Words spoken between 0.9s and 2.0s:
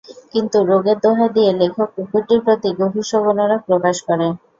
দোহাই দিয়ে লেখক